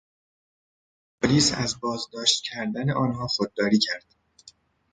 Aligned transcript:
پلیس 1.21 1.53
از 1.57 1.79
بازداشت 1.79 2.43
کردن 2.43 2.89
آنها 2.91 3.27
خودداری 3.27 3.79
کرد. 3.79 4.05